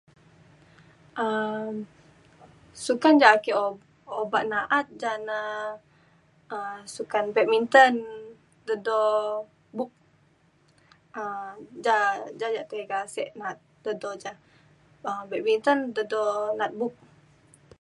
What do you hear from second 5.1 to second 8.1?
na um sukan badminton